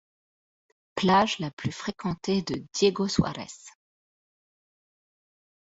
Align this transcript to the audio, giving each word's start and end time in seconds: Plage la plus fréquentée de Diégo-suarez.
Plage 0.95 1.37
la 1.37 1.51
plus 1.51 1.71
fréquentée 1.71 2.41
de 2.41 2.63
Diégo-suarez. 2.73 3.69